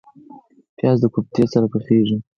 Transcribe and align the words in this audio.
پیاز 0.77 0.97
د 1.01 1.05
کوفتې 1.13 1.43
سره 1.53 1.65
پخیږي 1.73 2.17